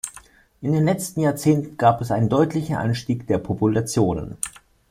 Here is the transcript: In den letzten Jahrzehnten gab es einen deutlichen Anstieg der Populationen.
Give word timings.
In 0.61 0.71
den 0.73 0.83
letzten 0.85 1.19
Jahrzehnten 1.19 1.77
gab 1.77 2.01
es 2.01 2.09
einen 2.09 2.27
deutlichen 2.27 2.75
Anstieg 2.75 3.27
der 3.27 3.37
Populationen. 3.37 4.35